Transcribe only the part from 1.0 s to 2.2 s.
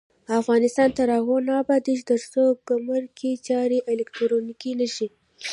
هغو نه ابادیږي،